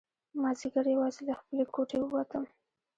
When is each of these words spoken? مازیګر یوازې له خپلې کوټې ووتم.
مازیګر 0.41 0.85
یوازې 0.93 1.21
له 1.27 1.33
خپلې 1.39 1.63
کوټې 1.73 1.99
ووتم. 2.01 2.43